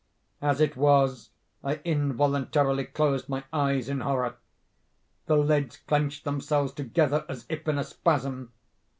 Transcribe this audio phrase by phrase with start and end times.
[0.41, 1.29] As it was,
[1.63, 4.37] I involuntarily closed my eyes in horror.
[5.27, 8.51] The lids clenched themselves together as if in a spasm.